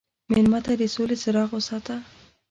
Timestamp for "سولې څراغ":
0.93-1.49